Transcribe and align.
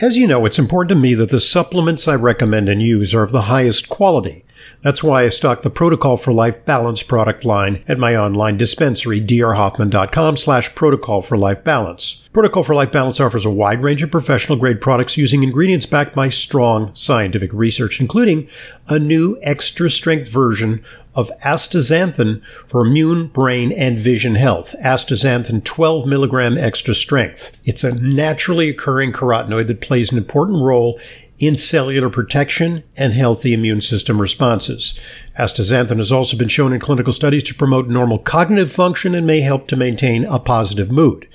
As 0.00 0.16
you 0.16 0.26
know, 0.26 0.44
it's 0.44 0.58
important 0.58 0.88
to 0.88 0.94
me 0.96 1.14
that 1.14 1.30
the 1.30 1.38
supplements 1.38 2.08
I 2.08 2.16
recommend 2.16 2.68
and 2.68 2.82
use 2.82 3.14
are 3.14 3.22
of 3.22 3.30
the 3.30 3.42
highest 3.42 3.88
quality. 3.88 4.43
That's 4.82 5.02
why 5.02 5.24
I 5.24 5.28
stock 5.30 5.62
the 5.62 5.70
Protocol 5.70 6.16
for 6.16 6.32
Life 6.32 6.64
Balance 6.64 7.02
product 7.02 7.44
line 7.44 7.82
at 7.88 7.98
my 7.98 8.14
online 8.14 8.56
dispensary, 8.56 9.20
drhoffman.com 9.20 10.36
slash 10.36 10.74
protocol 10.74 11.22
for 11.22 11.38
life 11.38 11.64
balance. 11.64 12.28
Protocol 12.32 12.64
for 12.64 12.74
Life 12.74 12.92
Balance 12.92 13.20
offers 13.20 13.46
a 13.46 13.50
wide 13.50 13.82
range 13.82 14.02
of 14.02 14.10
professional 14.10 14.58
grade 14.58 14.80
products 14.80 15.16
using 15.16 15.42
ingredients 15.42 15.86
backed 15.86 16.14
by 16.14 16.28
strong 16.28 16.94
scientific 16.94 17.52
research, 17.52 18.00
including 18.00 18.48
a 18.88 18.98
new 18.98 19.38
extra 19.42 19.88
strength 19.88 20.28
version 20.28 20.84
of 21.14 21.30
astaxanthin 21.44 22.42
for 22.66 22.84
immune, 22.84 23.28
brain, 23.28 23.72
and 23.72 23.98
vision 23.98 24.34
health. 24.34 24.74
Astaxanthin 24.82 25.62
12 25.62 26.06
milligram 26.06 26.58
extra 26.58 26.94
strength. 26.94 27.56
It's 27.64 27.84
a 27.84 27.94
naturally 27.94 28.68
occurring 28.68 29.12
carotenoid 29.12 29.68
that 29.68 29.80
plays 29.80 30.10
an 30.10 30.18
important 30.18 30.62
role 30.62 30.98
in 31.46 31.56
cellular 31.56 32.10
protection 32.10 32.82
and 32.96 33.12
healthy 33.12 33.52
immune 33.52 33.80
system 33.80 34.20
responses. 34.20 34.98
Astaxanthin 35.38 35.98
has 35.98 36.12
also 36.12 36.36
been 36.36 36.48
shown 36.48 36.72
in 36.72 36.80
clinical 36.80 37.12
studies 37.12 37.42
to 37.44 37.54
promote 37.54 37.88
normal 37.88 38.18
cognitive 38.18 38.70
function 38.70 39.14
and 39.14 39.26
may 39.26 39.40
help 39.40 39.66
to 39.66 39.76
maintain 39.76 40.24
a 40.24 40.38
positive 40.38 40.90
mood. 40.90 41.28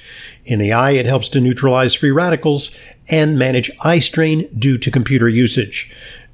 In 0.45 0.59
the 0.59 0.71
eye, 0.71 0.91
it 0.91 1.05
helps 1.05 1.29
to 1.29 1.41
neutralize 1.41 1.93
free 1.93 2.11
radicals 2.11 2.77
and 3.09 3.37
manage 3.37 3.71
eye 3.81 3.99
strain 3.99 4.49
due 4.57 4.77
to 4.77 4.91
computer 4.91 5.27
usage. 5.27 5.91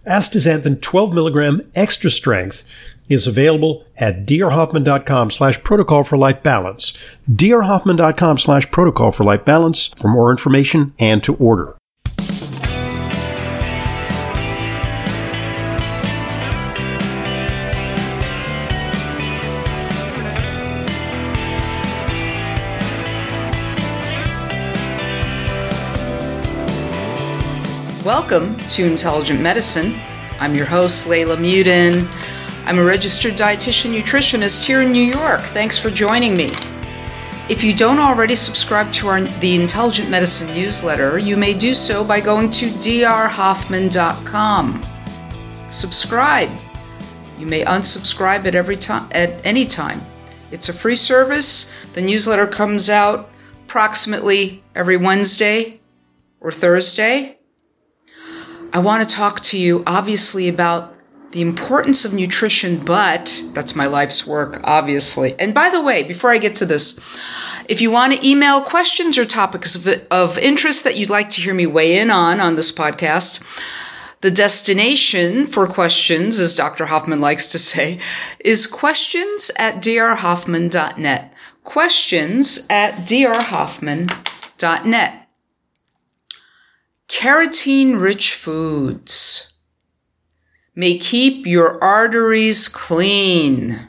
Astaxanthin 0.08 0.82
12 0.82 1.14
milligram 1.14 1.62
extra 1.74 2.12
strength 2.12 2.64
is 3.10 3.28
available 3.28 3.86
at 3.98 4.26
drhoffman.com 4.26 5.32
slash 5.32 5.62
protocol 5.64 6.04
for 6.04 6.18
life 6.18 6.42
balance. 6.44 6.98
drhoffman.com 7.32 8.38
slash 8.38 8.70
protocol 8.72 9.12
for 9.12 9.24
life 9.24 9.46
balance 9.46 9.88
for 9.98 10.08
more 10.08 10.32
information 10.32 10.94
and 11.00 11.24
to 11.24 11.36
order. 11.36 11.76
Welcome 28.06 28.56
to 28.60 28.86
Intelligent 28.86 29.42
Medicine. 29.42 30.00
I'm 30.40 30.54
your 30.54 30.68
host, 30.68 31.08
Leyla 31.08 31.38
Muedin. 31.38 32.06
I'm 32.68 32.78
a 32.78 32.84
registered 32.84 33.34
dietitian 33.34 34.00
nutritionist 34.00 34.64
here 34.64 34.84
in 34.84 34.92
New 34.92 35.02
York. 35.02 35.42
Thanks 35.42 35.80
for 35.80 35.90
joining 35.90 36.38
me. 36.38 36.52
If 37.50 37.64
you 37.64 37.76
don't 37.76 37.98
already 37.98 38.36
subscribe 38.36 38.94
to 38.94 39.08
our, 39.08 39.22
the 39.22 39.56
Intelligent 39.56 40.12
Medicine 40.12 40.54
newsletter, 40.54 41.18
you 41.18 41.36
may 41.36 41.56
do 41.56 41.74
so 41.74 42.04
by 42.04 42.20
going 42.20 42.52
to 42.52 42.68
drhoffman.com. 42.68 44.86
Subscribe. 45.72 46.52
You 47.40 47.48
may 47.48 47.66
unsubscribe 47.66 48.46
at 48.46 48.54
every 48.54 48.78
time 48.78 49.10
at 49.14 49.44
any 49.44 49.66
time. 49.66 50.00
It's 50.52 50.70
a 50.70 50.74
free 50.74 50.96
service. 50.96 51.74
The 51.96 52.04
newsletter 52.04 52.46
comes 52.46 52.92
out 52.92 53.32
approximately 53.64 54.64
every 54.76 54.98
Wednesday 54.98 55.82
or 56.40 56.52
Thursday. 56.52 57.40
I 58.76 58.80
want 58.80 59.08
to 59.08 59.16
talk 59.16 59.40
to 59.42 59.58
you 59.58 59.84
obviously 59.88 60.50
about 60.50 60.94
the 61.32 61.40
importance 61.40 62.04
of 62.04 62.14
nutrition, 62.14 62.84
but 62.84 63.42
that's 63.54 63.74
my 63.74 63.88
life's 63.88 64.28
work, 64.28 64.60
obviously. 64.66 65.34
And 65.40 65.54
by 65.54 65.70
the 65.70 65.82
way, 65.82 66.04
before 66.04 66.32
I 66.32 66.40
get 66.40 66.56
to 66.56 66.66
this, 66.66 67.00
if 67.70 67.80
you 67.80 67.90
want 67.90 68.12
to 68.12 68.28
email 68.28 68.60
questions 68.60 69.18
or 69.18 69.24
topics 69.24 69.78
of, 69.78 69.88
of 70.12 70.38
interest 70.38 70.84
that 70.84 70.98
you'd 70.98 71.10
like 71.10 71.30
to 71.30 71.40
hear 71.40 71.54
me 71.54 71.66
weigh 71.66 71.98
in 71.98 72.12
on 72.12 72.42
on 72.42 72.58
this 72.58 72.70
podcast, 72.70 73.42
the 74.20 74.30
destination 74.30 75.48
for 75.48 75.68
questions, 75.68 76.38
as 76.38 76.54
Dr. 76.54 76.88
Hoffman 76.88 77.22
likes 77.22 77.50
to 77.54 77.60
say, 77.60 77.98
is 78.42 78.68
questions 78.68 79.52
at 79.58 79.76
drhoffman.net. 79.76 81.34
Questions 81.64 82.68
at 82.70 83.08
drhoffman.net. 83.08 85.25
Carotene 87.08 88.02
rich 88.02 88.34
foods 88.34 89.54
may 90.76 90.98
keep 90.98 91.46
your 91.46 91.82
arteries 91.84 92.68
clean. 92.68 93.88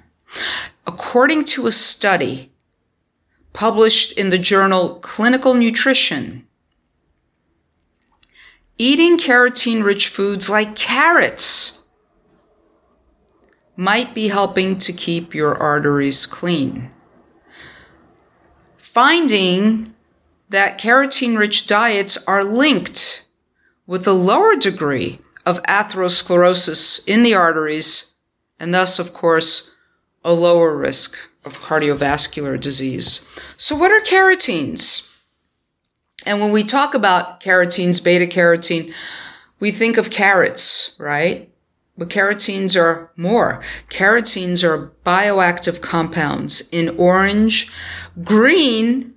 According 0.86 1.44
to 1.44 1.66
a 1.66 1.72
study 1.72 2.52
published 3.52 4.12
in 4.18 4.28
the 4.28 4.38
journal 4.38 5.00
Clinical 5.00 5.54
Nutrition, 5.54 6.46
eating 8.76 9.16
carotene 9.16 9.82
rich 9.82 10.08
foods 10.08 10.50
like 10.50 10.76
carrots 10.76 11.86
might 13.76 14.14
be 14.14 14.28
helping 14.28 14.76
to 14.78 14.92
keep 14.92 15.34
your 15.34 15.54
arteries 15.54 16.26
clean. 16.26 16.90
Finding 18.76 19.94
that 20.48 20.78
carotene 20.78 21.38
rich 21.38 21.66
diets 21.66 22.24
are 22.26 22.44
linked 22.44 23.26
with 23.86 24.06
a 24.06 24.12
lower 24.12 24.56
degree 24.56 25.20
of 25.44 25.62
atherosclerosis 25.64 27.06
in 27.06 27.22
the 27.22 27.34
arteries, 27.34 28.16
and 28.58 28.74
thus, 28.74 28.98
of 28.98 29.12
course, 29.12 29.76
a 30.24 30.32
lower 30.32 30.76
risk 30.76 31.16
of 31.44 31.58
cardiovascular 31.60 32.60
disease. 32.60 33.28
So, 33.56 33.76
what 33.76 33.92
are 33.92 34.00
carotenes? 34.00 35.12
And 36.26 36.40
when 36.40 36.50
we 36.50 36.64
talk 36.64 36.94
about 36.94 37.40
carotenes, 37.40 38.02
beta 38.02 38.26
carotene, 38.26 38.92
we 39.60 39.70
think 39.70 39.96
of 39.96 40.10
carrots, 40.10 40.96
right? 40.98 41.48
But 41.96 42.10
carotenes 42.10 42.78
are 42.78 43.10
more. 43.16 43.62
Carotenes 43.88 44.64
are 44.64 44.92
bioactive 45.06 45.80
compounds 45.80 46.68
in 46.70 46.90
orange, 46.98 47.70
green, 48.22 49.14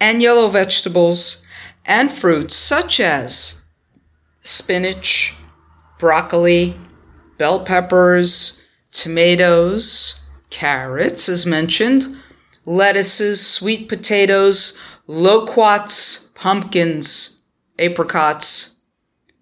and 0.00 0.22
yellow 0.22 0.48
vegetables 0.48 1.46
and 1.84 2.10
fruits 2.10 2.54
such 2.54 2.98
as 2.98 3.66
spinach, 4.42 5.34
broccoli, 5.98 6.76
bell 7.38 7.60
peppers, 7.64 8.66
tomatoes, 8.90 10.28
carrots, 10.48 11.28
as 11.28 11.46
mentioned, 11.46 12.16
lettuces, 12.64 13.46
sweet 13.46 13.88
potatoes, 13.88 14.80
loquats, 15.06 16.32
pumpkins, 16.34 17.42
apricots, 17.78 18.76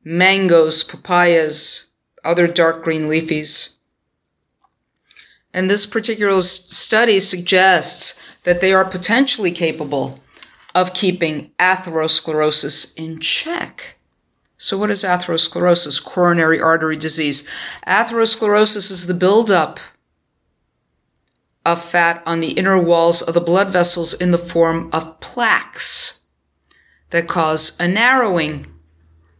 mangoes, 0.04 0.82
papayas, 0.82 1.92
other 2.24 2.47
dark 2.47 2.82
green 2.82 3.02
leafies. 3.02 3.78
And 5.52 5.68
this 5.68 5.86
particular 5.86 6.42
study 6.42 7.20
suggests 7.20 8.22
that 8.44 8.60
they 8.60 8.72
are 8.72 8.84
potentially 8.84 9.50
capable 9.50 10.20
of 10.78 10.94
keeping 10.94 11.50
atherosclerosis 11.59 12.97
in 12.97 13.19
check. 13.19 13.97
So, 14.56 14.78
what 14.78 14.91
is 14.91 15.03
atherosclerosis? 15.03 16.05
Coronary 16.05 16.61
artery 16.61 16.97
disease. 16.97 17.49
Atherosclerosis 17.84 18.89
is 18.93 19.09
the 19.09 19.15
buildup 19.15 19.81
of 21.66 21.84
fat 21.84 22.22
on 22.25 22.39
the 22.39 22.53
inner 22.53 22.81
walls 22.81 23.22
of 23.22 23.34
the 23.34 23.41
blood 23.41 23.71
vessels 23.71 24.15
in 24.15 24.31
the 24.31 24.39
form 24.39 24.89
of 24.93 25.19
plaques 25.19 26.25
that 27.10 27.27
cause 27.27 27.78
a 27.81 27.89
narrowing 27.89 28.65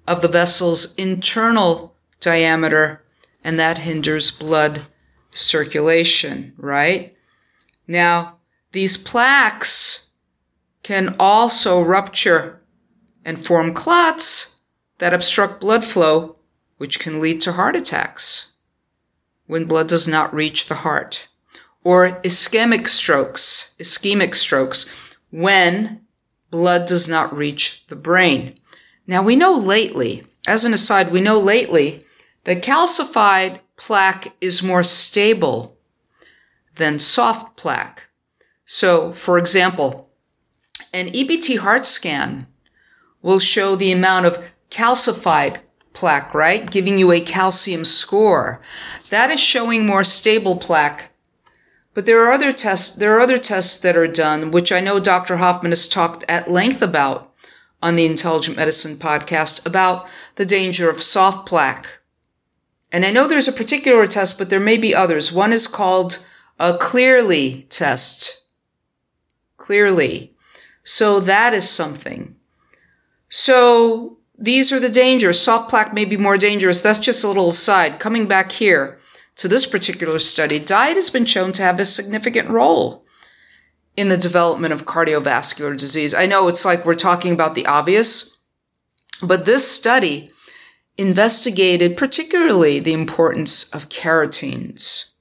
of 0.09 0.22
the 0.22 0.28
vessel's 0.28 0.97
internal 0.97 1.94
diameter, 2.19 3.05
and 3.44 3.60
that 3.60 3.78
hinders 3.78 4.32
blood 4.32 4.82
circulation, 5.31 6.53
right? 6.56 7.15
Now, 7.87 8.38
these 8.72 8.97
plaques 8.97 10.07
can 10.88 11.15
also 11.21 11.82
rupture 11.82 12.62
and 13.22 13.44
form 13.44 13.75
clots 13.75 14.62
that 14.97 15.12
obstruct 15.12 15.61
blood 15.61 15.85
flow, 15.85 16.35
which 16.79 16.99
can 16.99 17.20
lead 17.20 17.43
to 17.43 17.52
heart 17.52 17.76
attacks 17.76 18.55
when 19.46 19.67
blood 19.67 19.87
does 19.87 20.08
not 20.08 20.32
reach 20.32 20.67
the 20.67 20.76
heart, 20.76 21.29
or 21.85 22.12
ischemic 22.23 22.88
strokes, 22.88 23.76
ischemic 23.79 24.35
strokes, 24.35 24.90
when 25.31 26.00
blood 26.50 26.87
does 26.87 27.06
not 27.06 27.37
reach 27.37 27.87
the 27.88 27.96
brain. 27.96 28.58
Now 29.06 29.23
we 29.23 29.37
know 29.37 29.52
lately, 29.52 30.25
as 30.46 30.64
an 30.64 30.73
aside, 30.73 31.12
we 31.12 31.20
know 31.20 31.38
lately 31.38 32.02
that 32.44 32.62
calcified 32.62 33.61
plaque 33.76 34.32
is 34.41 34.62
more 34.62 34.82
stable 34.84 35.76
than 36.76 36.99
soft 36.99 37.58
plaque. 37.58 38.08
So, 38.64 39.12
for 39.12 39.37
example, 39.37 40.07
an 40.93 41.08
EBT 41.08 41.58
heart 41.58 41.87
scan 41.87 42.46
will 43.23 43.38
show 43.38 43.76
the 43.76 43.93
amount 43.93 44.26
of 44.26 44.38
calcified 44.70 45.58
plaque, 45.93 46.35
right? 46.35 46.70
Giving 46.70 46.99
you 46.99 47.12
a 47.12 47.20
calcium 47.20 47.85
score. 47.85 48.61
That 49.11 49.31
is 49.31 49.40
showing 49.40 49.87
more 49.87 50.05
stable 50.05 50.56
plaque. 50.56 51.11
But 51.94 52.06
there 52.06 52.25
are 52.25 52.32
other 52.32 52.52
tests, 52.52 52.94
there 52.94 53.17
are 53.17 53.20
other 53.20 53.38
tests 53.38 53.81
that 53.81 53.96
are 53.96 54.06
done, 54.06 54.52
which 54.52 54.70
I 54.70 54.81
know 54.81 55.00
Dr. 55.00 55.38
Hoffman 55.38 55.73
has 55.73 55.88
talked 55.88 56.25
at 56.29 56.50
length 56.50 56.81
about 56.81 57.32
on 57.82 57.96
the 57.96 58.06
Intelligent 58.06 58.56
Medicine 58.56 58.96
podcast 58.96 59.67
about 59.67 60.08
the 60.37 60.46
danger 60.46 60.88
of 60.88 61.02
soft 61.02 61.49
plaque. 61.49 61.99
And 62.93 63.05
I 63.05 63.11
know 63.11 63.26
there's 63.26 63.49
a 63.49 63.52
particular 63.52 64.06
test, 64.06 64.38
but 64.38 64.50
there 64.50 64.61
may 64.61 64.76
be 64.76 64.94
others. 64.94 65.32
One 65.32 65.52
is 65.52 65.67
called 65.67 66.26
a 66.58 66.76
Cleerly 66.76 67.67
test. 67.69 68.44
Cleerly. 69.56 70.34
So 70.88 71.20
that 71.20 71.52
is 71.52 71.69
something. 71.69 72.35
So 73.29 74.17
these 74.38 74.73
are 74.73 74.81
the 74.81 74.88
dangers. 74.88 75.38
Soft 75.38 75.69
plaque 75.69 75.93
may 75.93 76.06
be 76.06 76.17
more 76.17 76.38
dangerous. 76.38 76.81
That's 76.81 76.99
just 76.99 77.23
a 77.23 77.29
little 77.29 77.50
aside. 77.50 78.00
Coming 78.00 78.26
back 78.26 78.52
here 78.52 78.99
to 79.37 79.49
this 79.49 79.67
particular 79.67 80.19
study, 80.19 80.58
diet 80.58 80.96
has 80.96 81.11
been 81.11 81.26
shown 81.26 81.52
to 81.52 81.62
have 81.62 81.79
a 81.79 81.85
significant 81.85 82.49
role 82.49 83.05
in 83.99 84.08
the 84.08 84.17
development 84.17 84.73
of 84.73 84.87
cardiovascular 84.87 85.76
disease. 85.76 86.14
I 86.14 86.25
know 86.25 86.49
it's 86.49 86.64
like 86.64 86.87
we're 86.87 86.94
talking 86.94 87.34
about 87.34 87.55
the 87.55 87.67
obvious, 87.67 88.38
but 89.23 89.44
this 89.44 89.70
study 89.70 90.31
investigated 90.96 91.99
particularly 91.99 92.81
the 92.81 92.94
importance 92.94 93.70
of 93.75 93.91
carotenes. 93.91 95.17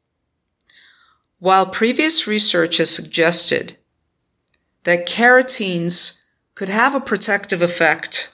While 1.39 1.65
previous 1.65 2.25
research 2.25 2.77
has 2.77 2.89
suggested 2.89 3.77
that 4.83 5.07
carotenes 5.07 6.23
could 6.55 6.69
have 6.69 6.95
a 6.95 6.99
protective 6.99 7.61
effect 7.61 8.33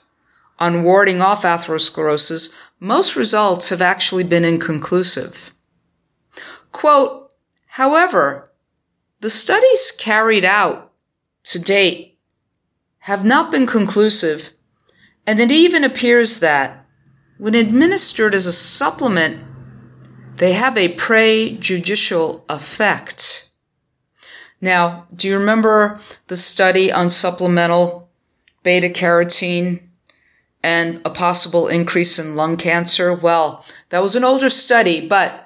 on 0.58 0.84
warding 0.84 1.20
off 1.20 1.42
atherosclerosis, 1.42 2.54
most 2.80 3.16
results 3.16 3.70
have 3.70 3.82
actually 3.82 4.24
been 4.24 4.44
inconclusive. 4.44 5.52
Quote, 6.72 7.32
however, 7.66 8.50
the 9.20 9.30
studies 9.30 9.92
carried 9.98 10.44
out 10.44 10.92
to 11.44 11.60
date 11.60 12.18
have 12.98 13.24
not 13.24 13.50
been 13.50 13.66
conclusive, 13.66 14.52
and 15.26 15.40
it 15.40 15.50
even 15.50 15.84
appears 15.84 16.40
that 16.40 16.86
when 17.38 17.54
administered 17.54 18.34
as 18.34 18.46
a 18.46 18.52
supplement, 18.52 19.44
they 20.36 20.52
have 20.52 20.76
a 20.76 20.94
prejudicial 20.94 22.44
effect. 22.48 23.50
Now, 24.60 25.06
do 25.14 25.28
you 25.28 25.38
remember 25.38 26.00
the 26.28 26.36
study 26.36 26.90
on 26.92 27.10
supplemental 27.10 28.08
beta 28.62 28.88
carotene 28.88 29.82
and 30.62 31.02
a 31.04 31.10
possible 31.10 31.68
increase 31.68 32.18
in 32.18 32.36
lung 32.36 32.56
cancer? 32.56 33.14
Well, 33.14 33.64
that 33.90 34.02
was 34.02 34.16
an 34.16 34.24
older 34.24 34.50
study, 34.50 35.06
but 35.06 35.44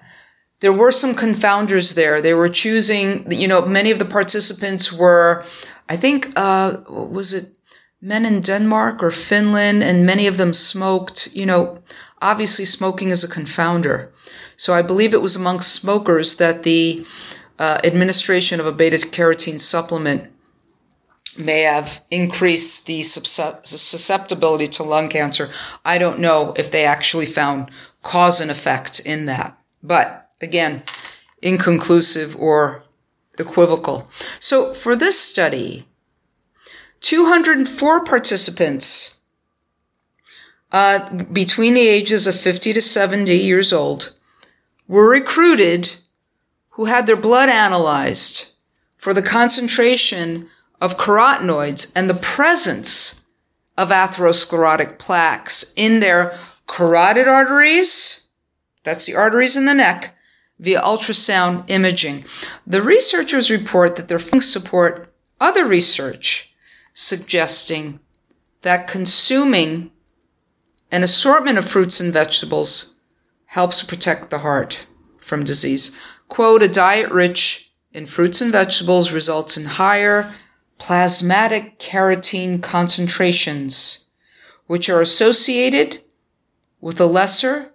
there 0.61 0.73
were 0.73 0.93
some 0.93 1.15
confounders 1.15 1.95
there. 1.95 2.23
They 2.23 2.35
were 2.35 2.49
choosing, 2.49 3.31
you 3.31 3.49
know, 3.49 3.65
many 3.67 3.91
of 3.91 3.99
the 3.99 4.05
participants 4.05 4.93
were, 4.93 5.45
I 5.89 5.97
think, 5.97 6.33
uh, 6.37 6.79
was 6.89 7.33
it 7.33 7.57
men 8.01 8.25
in 8.25 8.41
Denmark 8.41 9.03
or 9.03 9.11
Finland? 9.11 9.83
And 9.83 10.07
many 10.07 10.27
of 10.27 10.37
them 10.37 10.53
smoked, 10.53 11.35
you 11.35 11.47
know, 11.47 11.83
obviously 12.21 12.65
smoking 12.65 13.11
is 13.11 13.25
a 13.25 13.29
confounder. 13.29 14.11
So 14.57 14.75
I 14.75 14.83
believe 14.83 15.15
it 15.15 15.23
was 15.23 15.37
amongst 15.37 15.75
smokers 15.75 16.37
that 16.37 16.65
the 16.65 17.07
uh, 17.59 17.79
administration 17.85 18.61
of 18.61 18.67
a 18.67 18.73
beta 18.73 18.97
carotene 18.97 19.61
supplement 19.61 20.31
may 21.39 21.63
have 21.63 22.03
increased 22.11 22.87
the 22.87 23.03
susceptibility 23.03 24.67
to 24.67 24.83
lung 24.83 25.09
cancer. 25.09 25.51
I 25.85 25.99
don't 25.99 26.19
know 26.19 26.53
if 26.57 26.71
they 26.71 26.85
actually 26.85 27.27
found 27.27 27.71
cause 28.03 28.41
and 28.41 28.51
effect 28.51 29.01
in 29.01 29.27
that. 29.27 29.57
But 29.83 30.29
again, 30.41 30.83
inconclusive 31.43 32.37
or 32.37 32.83
equivocal. 33.39 34.09
So 34.41 34.75
for 34.75 34.97
this 34.97 35.19
study, 35.19 35.87
204 37.01 38.05
participants 38.05 39.21
uh, 40.73 41.25
between 41.25 41.75
the 41.75 41.89
ages 41.89 42.27
of 42.27 42.39
50 42.39 42.73
to 42.73 42.83
70 42.83 43.35
years 43.35 43.73
old 43.73 44.15
were 44.87 45.09
recruited 45.09 45.97
who 46.79 46.85
had 46.85 47.09
their 47.09 47.17
blood 47.17 47.49
analyzed 47.49 48.55
for 48.99 49.13
the 49.13 49.21
concentration 49.21 50.49
of 50.81 50.97
carotenoids 50.97 51.93
and 51.97 52.09
the 52.09 52.15
presence 52.15 53.27
of 53.77 53.89
atherosclerotic 53.89 54.97
plaques 54.97 55.75
in 55.77 55.99
their 55.99 56.33
carotid 56.69 57.27
arteries, 57.27 58.29
that's 58.85 59.07
the 59.07 59.17
arteries 59.17 59.57
in 59.57 59.65
the 59.65 59.75
neck, 59.75 60.15
via 60.61 60.81
ultrasound 60.81 61.65
imaging. 61.67 62.25
The 62.65 62.81
researchers 62.81 63.51
report 63.51 63.97
that 63.97 64.07
their 64.07 64.21
findings 64.21 64.49
support 64.49 65.13
other 65.41 65.67
research 65.67 66.55
suggesting 66.95 67.99
that 68.63 68.87
consuming 68.87 69.91
an 70.93 71.03
assortment 71.03 71.59
of 71.59 71.69
fruits 71.69 71.99
and 71.99 72.13
vegetables 72.13 73.01
helps 73.47 73.83
protect 73.83 74.31
the 74.31 74.39
heart 74.39 74.87
from 75.19 75.43
disease. 75.43 75.99
Quote, 76.29 76.63
a 76.63 76.69
diet 76.69 77.11
rich 77.11 77.71
in 77.93 78.07
fruits 78.07 78.41
and 78.41 78.53
vegetables 78.53 79.13
results 79.13 79.57
in 79.57 79.65
higher 79.65 80.33
plasmatic 80.79 81.79
carotene 81.79 82.63
concentrations, 82.63 84.11
which 84.67 84.89
are 84.89 85.01
associated 85.01 85.99
with 86.81 87.01
a 87.01 87.07
lesser 87.07 87.73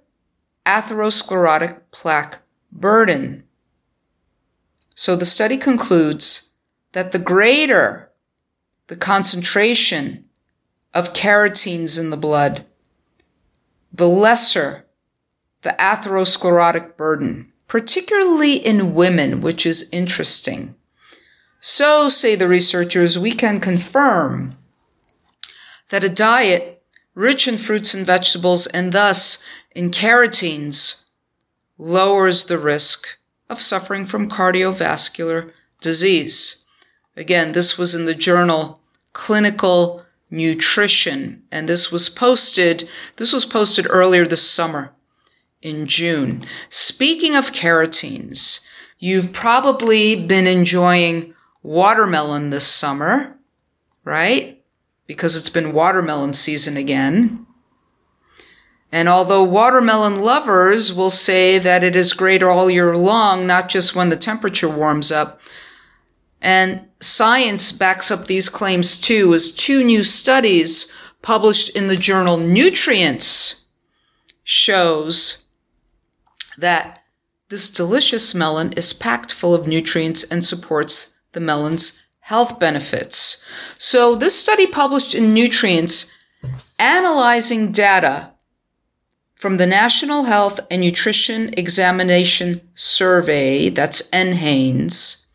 atherosclerotic 0.66 1.82
plaque 1.92 2.40
burden. 2.72 3.44
So 4.96 5.16
the 5.16 5.26
study 5.26 5.58
concludes 5.58 6.54
that 6.94 7.12
the 7.12 7.20
greater 7.20 8.12
the 8.88 8.96
concentration 8.96 10.30
of 10.94 11.14
carotenes 11.14 11.98
in 11.98 12.10
the 12.10 12.18
blood, 12.18 12.66
the 13.92 14.08
lesser 14.08 14.86
the 15.62 15.76
atherosclerotic 15.80 16.98
burden, 16.98 17.53
particularly 17.74 18.54
in 18.54 18.94
women, 18.94 19.42
which 19.42 19.66
is 19.66 19.90
interesting. 19.92 20.76
So, 21.60 22.08
say 22.08 22.36
the 22.36 22.48
researchers, 22.48 23.18
we 23.18 23.32
can 23.32 23.60
confirm 23.60 24.60
that 25.90 26.04
a 26.04 26.08
diet 26.08 26.84
rich 27.16 27.48
in 27.48 27.58
fruits 27.58 27.96
and 27.96 28.06
vegetables 28.06 28.68
and 28.68 28.92
thus 28.94 29.44
in 29.74 29.90
carotenes 29.90 31.08
lowers 31.80 32.46
the 32.46 32.60
risk 32.60 33.18
of 33.50 33.60
suffering 33.60 34.06
from 34.06 34.30
cardiovascular 34.30 35.52
disease. 35.82 36.68
Again, 37.18 37.54
this 37.54 37.76
was 37.76 37.96
in 37.96 38.06
the 38.06 38.14
journal 38.14 38.82
Clinical 39.14 40.04
Nutrition, 40.30 41.42
and 41.52 41.68
this 41.68 41.92
was 41.92 42.08
posted, 42.08 42.88
this 43.18 43.34
was 43.34 43.46
posted 43.46 43.88
earlier 43.90 44.28
this 44.28 44.48
summer 44.48 44.94
in 45.64 45.88
June. 45.88 46.42
Speaking 46.70 47.36
of 47.36 47.54
carotenes, 47.54 48.68
you've 49.00 49.34
probably 49.34 50.16
been 50.28 50.46
enjoying 50.46 51.34
watermelon 51.64 52.50
this 52.50 52.68
summer, 52.68 53.38
right? 54.04 54.62
Because 55.08 55.36
it's 55.36 55.50
been 55.50 55.74
watermelon 55.74 56.34
season 56.34 56.78
again. 56.78 57.48
And 58.92 59.10
although 59.10 59.44
watermelon 59.44 60.22
lovers 60.22 60.94
will 60.94 61.10
say 61.10 61.58
that 61.58 61.84
it 61.84 61.96
is 61.96 62.14
great 62.14 62.44
all 62.44 62.70
year 62.70 62.96
long, 62.96 63.48
not 63.48 63.70
just 63.70 63.96
when 63.96 64.10
the 64.10 64.18
temperature 64.18 64.70
warms 64.70 65.12
up, 65.12 65.40
and 66.42 66.86
science 67.00 67.72
backs 67.72 68.12
up 68.12 68.28
these 68.28 68.50
claims 68.50 69.00
too, 69.00 69.34
as 69.34 69.56
two 69.56 69.84
new 69.84 70.04
studies 70.04 70.94
published 71.22 71.70
in 71.76 71.88
the 71.88 71.96
journal 71.96 72.38
Nutrients 72.38 73.70
shows 74.44 75.43
that 76.58 77.00
this 77.50 77.70
delicious 77.72 78.34
melon 78.34 78.74
is 78.74 78.94
packed 78.94 79.34
full 79.34 79.54
of 79.54 79.68
nutrients 79.68 80.24
and 80.24 80.44
supports 80.44 81.20
the 81.34 81.40
melon's 81.40 82.06
health 82.22 82.60
benefits. 82.60 83.46
So 83.78 84.16
this 84.16 84.40
study 84.40 84.66
published 84.66 85.14
in 85.14 85.34
Nutrients 85.34 86.18
analyzing 86.80 87.72
data 87.72 88.32
from 89.36 89.58
the 89.58 89.68
National 89.68 90.24
Health 90.24 90.62
and 90.72 90.82
Nutrition 90.82 91.54
Examination 91.58 92.62
Survey, 92.76 93.68
that's 93.70 94.10
NHANES, 94.12 95.28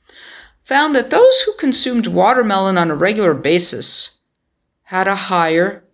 found 0.65 0.95
that 0.97 1.11
those 1.11 1.43
who 1.43 1.53
consumed 1.59 2.07
watermelon 2.07 2.79
on 2.79 2.91
a 2.91 2.95
regular 2.95 3.35
basis 3.35 4.23
had 4.85 5.07
a 5.07 5.15
higher 5.15 5.85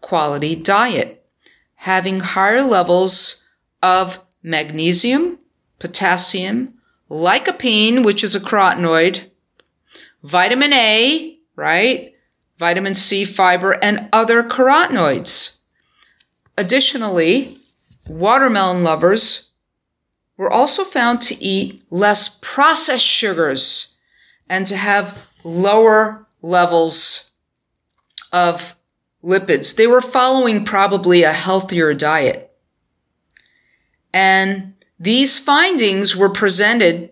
quality 0.00 0.56
diet, 0.56 1.26
having 1.74 2.20
higher 2.20 2.62
levels 2.62 3.50
of 3.82 4.24
magnesium, 4.42 5.38
potassium, 5.78 6.74
lycopene, 7.10 8.04
which 8.04 8.24
is 8.24 8.34
a 8.34 8.40
carotenoid, 8.40 9.30
vitamin 10.22 10.72
A, 10.72 11.38
right? 11.56 12.14
Vitamin 12.58 12.94
C, 12.94 13.24
fiber, 13.24 13.72
and 13.82 14.08
other 14.12 14.42
carotenoids. 14.42 15.62
Additionally, 16.56 17.58
watermelon 18.08 18.84
lovers 18.84 19.52
were 20.36 20.50
also 20.50 20.84
found 20.84 21.20
to 21.22 21.42
eat 21.42 21.82
less 21.90 22.38
processed 22.42 23.06
sugars 23.06 24.00
and 24.48 24.66
to 24.66 24.76
have 24.76 25.16
lower 25.44 26.26
levels 26.40 27.32
of 28.32 28.76
lipids. 29.22 29.76
They 29.76 29.86
were 29.86 30.00
following 30.00 30.64
probably 30.64 31.22
a 31.22 31.32
healthier 31.32 31.94
diet. 31.94 32.51
And 34.12 34.74
these 34.98 35.38
findings 35.38 36.14
were 36.14 36.28
presented 36.28 37.10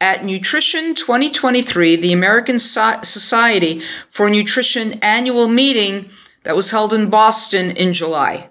at 0.00 0.24
Nutrition 0.24 0.94
2023, 0.94 1.96
the 1.96 2.12
American 2.12 2.58
Society 2.58 3.82
for 4.10 4.30
Nutrition 4.30 4.94
annual 5.02 5.48
meeting 5.48 6.08
that 6.44 6.56
was 6.56 6.70
held 6.70 6.94
in 6.94 7.10
Boston 7.10 7.70
in 7.72 7.92
July. 7.92 8.48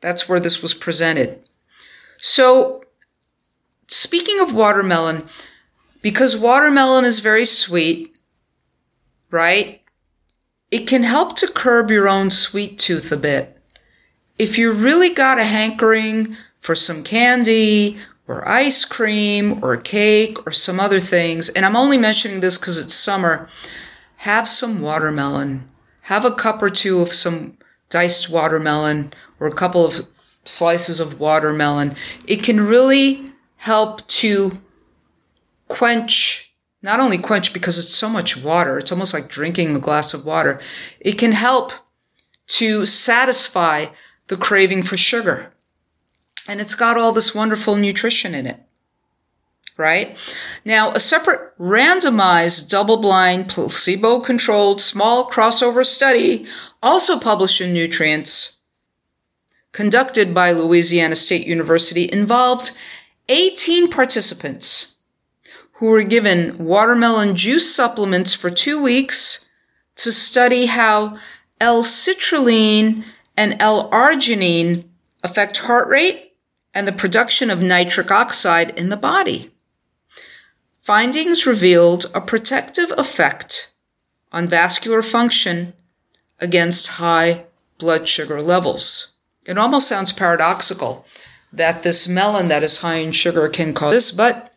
That's 0.00 0.28
where 0.28 0.40
this 0.40 0.60
was 0.60 0.74
presented. 0.74 1.40
So, 2.20 2.82
speaking 3.86 4.40
of 4.40 4.54
watermelon, 4.54 5.28
because 6.02 6.36
watermelon 6.36 7.04
is 7.04 7.20
very 7.20 7.46
sweet, 7.46 8.16
right? 9.30 9.80
It 10.72 10.88
can 10.88 11.04
help 11.04 11.36
to 11.36 11.46
curb 11.46 11.90
your 11.90 12.08
own 12.08 12.30
sweet 12.30 12.78
tooth 12.78 13.12
a 13.12 13.16
bit. 13.16 13.56
If 14.38 14.58
you 14.58 14.72
really 14.72 15.14
got 15.14 15.38
a 15.38 15.44
hankering 15.44 16.36
for 16.62 16.74
some 16.74 17.04
candy 17.04 17.98
or 18.26 18.48
ice 18.48 18.86
cream 18.86 19.62
or 19.62 19.76
cake 19.76 20.46
or 20.46 20.52
some 20.52 20.80
other 20.80 21.00
things, 21.00 21.50
and 21.50 21.66
I'm 21.66 21.76
only 21.76 21.98
mentioning 21.98 22.40
this 22.40 22.56
because 22.56 22.78
it's 22.78 22.94
summer, 22.94 23.48
have 24.18 24.48
some 24.48 24.80
watermelon. 24.80 25.68
Have 26.02 26.24
a 26.24 26.34
cup 26.34 26.62
or 26.62 26.70
two 26.70 27.00
of 27.00 27.12
some 27.12 27.58
diced 27.90 28.30
watermelon 28.30 29.12
or 29.38 29.48
a 29.48 29.54
couple 29.54 29.84
of 29.84 30.06
slices 30.44 31.00
of 31.00 31.20
watermelon. 31.20 31.94
It 32.26 32.42
can 32.42 32.60
really 32.60 33.32
help 33.56 34.06
to 34.08 34.52
quench, 35.68 36.52
not 36.82 37.00
only 37.00 37.18
quench 37.18 37.52
because 37.52 37.78
it's 37.78 37.94
so 37.94 38.08
much 38.08 38.42
water, 38.42 38.78
it's 38.78 38.92
almost 38.92 39.14
like 39.14 39.28
drinking 39.28 39.74
a 39.74 39.80
glass 39.80 40.14
of 40.14 40.26
water. 40.26 40.60
It 41.00 41.18
can 41.18 41.32
help 41.32 41.72
to 42.48 42.86
satisfy 42.86 43.86
the 44.28 44.36
craving 44.36 44.82
for 44.82 44.96
sugar. 44.96 45.51
And 46.48 46.60
it's 46.60 46.74
got 46.74 46.96
all 46.96 47.12
this 47.12 47.34
wonderful 47.34 47.76
nutrition 47.76 48.34
in 48.34 48.46
it. 48.46 48.60
Right? 49.76 50.18
Now, 50.64 50.92
a 50.92 51.00
separate 51.00 51.56
randomized 51.58 52.68
double 52.68 52.98
blind 52.98 53.48
placebo 53.48 54.20
controlled 54.20 54.80
small 54.80 55.30
crossover 55.30 55.84
study 55.84 56.46
also 56.82 57.18
published 57.18 57.60
in 57.60 57.72
Nutrients 57.72 58.58
conducted 59.72 60.34
by 60.34 60.52
Louisiana 60.52 61.16
State 61.16 61.46
University 61.46 62.08
involved 62.12 62.76
18 63.28 63.88
participants 63.88 65.02
who 65.74 65.86
were 65.86 66.02
given 66.02 66.64
watermelon 66.64 67.34
juice 67.34 67.74
supplements 67.74 68.34
for 68.34 68.50
two 68.50 68.80
weeks 68.82 69.50
to 69.96 70.12
study 70.12 70.66
how 70.66 71.16
L-citrulline 71.60 73.04
and 73.36 73.56
L-arginine 73.60 74.84
affect 75.22 75.58
heart 75.58 75.88
rate 75.88 76.31
and 76.74 76.88
the 76.88 76.92
production 76.92 77.50
of 77.50 77.62
nitric 77.62 78.10
oxide 78.10 78.70
in 78.78 78.88
the 78.88 78.96
body. 78.96 79.50
Findings 80.82 81.46
revealed 81.46 82.06
a 82.14 82.20
protective 82.20 82.92
effect 82.96 83.72
on 84.32 84.48
vascular 84.48 85.02
function 85.02 85.74
against 86.40 86.88
high 86.88 87.44
blood 87.78 88.08
sugar 88.08 88.40
levels. 88.40 89.16
It 89.44 89.58
almost 89.58 89.88
sounds 89.88 90.12
paradoxical 90.12 91.06
that 91.52 91.82
this 91.82 92.08
melon 92.08 92.48
that 92.48 92.62
is 92.62 92.78
high 92.78 92.96
in 92.96 93.12
sugar 93.12 93.48
can 93.48 93.74
cause 93.74 93.92
this, 93.92 94.10
but 94.10 94.52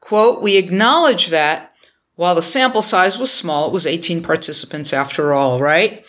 quote, 0.00 0.40
we 0.40 0.56
acknowledge 0.56 1.28
that 1.28 1.74
while 2.14 2.34
the 2.34 2.42
sample 2.42 2.82
size 2.82 3.18
was 3.18 3.32
small, 3.32 3.66
it 3.66 3.72
was 3.72 3.86
18 3.86 4.22
participants 4.22 4.92
after 4.92 5.34
all, 5.34 5.60
right? 5.60 6.04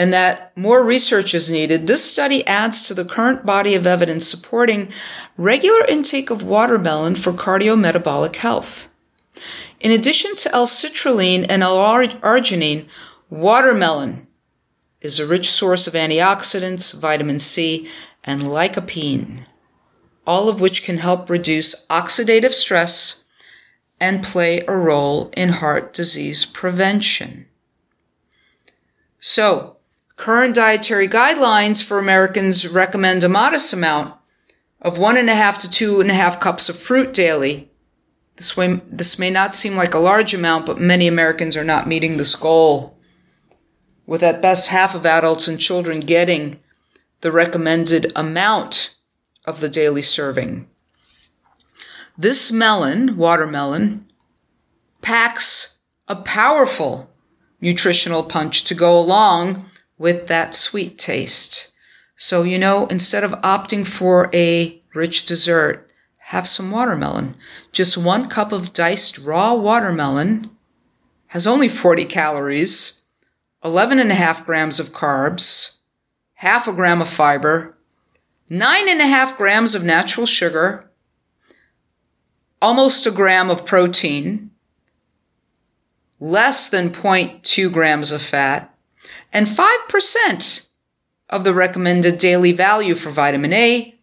And 0.00 0.14
that 0.14 0.56
more 0.56 0.82
research 0.82 1.34
is 1.34 1.50
needed. 1.50 1.86
This 1.86 2.02
study 2.02 2.46
adds 2.46 2.88
to 2.88 2.94
the 2.94 3.04
current 3.04 3.44
body 3.44 3.74
of 3.74 3.86
evidence 3.86 4.26
supporting 4.26 4.88
regular 5.36 5.84
intake 5.84 6.30
of 6.30 6.42
watermelon 6.42 7.16
for 7.16 7.34
cardiometabolic 7.34 8.36
health. 8.36 8.88
In 9.78 9.90
addition 9.90 10.36
to 10.36 10.54
L-citrulline 10.54 11.44
and 11.50 11.62
L-arginine, 11.62 12.88
watermelon 13.28 14.26
is 15.02 15.20
a 15.20 15.26
rich 15.26 15.50
source 15.50 15.86
of 15.86 15.92
antioxidants, 15.92 16.98
vitamin 16.98 17.38
C, 17.38 17.86
and 18.24 18.44
lycopene, 18.44 19.44
all 20.26 20.48
of 20.48 20.62
which 20.62 20.82
can 20.82 20.96
help 20.96 21.28
reduce 21.28 21.86
oxidative 21.88 22.54
stress 22.54 23.26
and 24.00 24.24
play 24.24 24.64
a 24.66 24.74
role 24.74 25.30
in 25.36 25.50
heart 25.50 25.92
disease 25.92 26.46
prevention. 26.46 27.48
So, 29.18 29.76
current 30.20 30.54
dietary 30.54 31.08
guidelines 31.08 31.82
for 31.82 31.98
Americans 31.98 32.68
recommend 32.68 33.24
a 33.24 33.28
modest 33.28 33.72
amount 33.72 34.14
of 34.82 34.98
one 34.98 35.16
and 35.16 35.30
a 35.30 35.34
half 35.34 35.56
to 35.56 35.70
two 35.70 35.98
and 35.98 36.10
a 36.10 36.14
half 36.14 36.38
cups 36.38 36.68
of 36.68 36.78
fruit 36.78 37.14
daily. 37.14 37.70
This 38.36 38.54
way, 38.54 38.82
this 38.92 39.18
may 39.18 39.30
not 39.30 39.54
seem 39.54 39.76
like 39.76 39.94
a 39.94 39.98
large 39.98 40.34
amount, 40.34 40.66
but 40.66 40.78
many 40.78 41.06
Americans 41.06 41.56
are 41.56 41.64
not 41.64 41.88
meeting 41.88 42.18
this 42.18 42.34
goal 42.34 42.98
with 44.04 44.22
at 44.22 44.42
best 44.42 44.68
half 44.68 44.94
of 44.94 45.06
adults 45.06 45.48
and 45.48 45.58
children 45.58 46.00
getting 46.00 46.60
the 47.22 47.32
recommended 47.32 48.12
amount 48.14 48.96
of 49.46 49.60
the 49.60 49.70
daily 49.70 50.02
serving. 50.02 50.68
This 52.18 52.52
melon, 52.52 53.16
watermelon, 53.16 54.04
packs 55.00 55.78
a 56.08 56.16
powerful 56.16 57.10
nutritional 57.62 58.22
punch 58.22 58.64
to 58.64 58.74
go 58.74 58.98
along 58.98 59.64
with 60.00 60.28
that 60.28 60.54
sweet 60.54 60.98
taste. 60.98 61.74
So, 62.16 62.42
you 62.42 62.58
know, 62.58 62.86
instead 62.86 63.22
of 63.22 63.32
opting 63.42 63.86
for 63.86 64.30
a 64.32 64.82
rich 64.94 65.26
dessert, 65.26 65.92
have 66.30 66.48
some 66.48 66.70
watermelon. 66.70 67.36
Just 67.70 67.98
one 67.98 68.26
cup 68.26 68.50
of 68.50 68.72
diced 68.72 69.18
raw 69.18 69.52
watermelon 69.52 70.50
has 71.28 71.46
only 71.46 71.68
40 71.68 72.06
calories 72.06 73.04
11 73.62 73.98
and 73.98 74.10
a 74.10 74.14
half 74.14 74.46
grams 74.46 74.80
of 74.80 74.86
carbs, 74.88 75.80
half 76.36 76.66
a 76.66 76.72
gram 76.72 77.02
of 77.02 77.08
fiber, 77.08 77.76
nine 78.48 78.88
and 78.88 79.02
a 79.02 79.06
half 79.06 79.36
grams 79.36 79.74
of 79.74 79.84
natural 79.84 80.24
sugar, 80.24 80.90
almost 82.62 83.06
a 83.06 83.10
gram 83.10 83.50
of 83.50 83.66
protein, 83.66 84.50
less 86.18 86.70
than 86.70 86.88
0.2 86.88 87.70
grams 87.70 88.10
of 88.12 88.22
fat, 88.22 88.69
and 89.32 89.46
5% 89.46 90.68
of 91.28 91.44
the 91.44 91.54
recommended 91.54 92.18
daily 92.18 92.52
value 92.52 92.94
for 92.94 93.10
vitamin 93.10 93.52
A, 93.52 93.94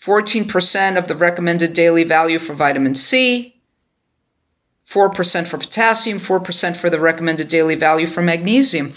14% 0.00 0.98
of 0.98 1.08
the 1.08 1.14
recommended 1.14 1.72
daily 1.72 2.04
value 2.04 2.38
for 2.38 2.54
vitamin 2.54 2.94
C, 2.94 3.54
4% 4.86 5.48
for 5.48 5.58
potassium, 5.58 6.18
4% 6.18 6.76
for 6.76 6.90
the 6.90 7.00
recommended 7.00 7.48
daily 7.48 7.74
value 7.74 8.06
for 8.06 8.22
magnesium. 8.22 8.94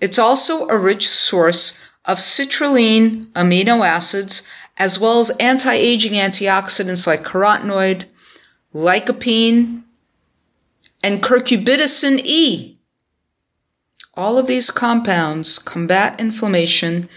It's 0.00 0.18
also 0.18 0.68
a 0.68 0.78
rich 0.78 1.08
source 1.08 1.82
of 2.04 2.18
citrulline 2.18 3.26
amino 3.32 3.84
acids, 3.86 4.48
as 4.76 5.00
well 5.00 5.18
as 5.18 5.30
anti 5.38 5.72
aging 5.72 6.12
antioxidants 6.12 7.06
like 7.06 7.24
carotenoid, 7.24 8.04
lycopene, 8.74 9.82
and 11.02 11.22
curcubitacin 11.22 12.20
E. 12.24 12.75
All 14.16 14.38
of 14.38 14.46
these 14.46 14.70
compounds 14.70 15.58
combat 15.58 16.18
inflammation 16.18 17.08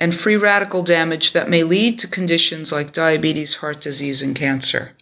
and 0.00 0.14
free 0.14 0.36
radical 0.36 0.82
damage 0.82 1.32
that 1.32 1.50
may 1.50 1.62
lead 1.62 1.98
to 1.98 2.08
conditions 2.08 2.72
like 2.72 2.92
diabetes, 2.92 3.56
heart 3.56 3.80
disease, 3.80 4.22
and 4.22 4.34
cancer. 4.34 4.92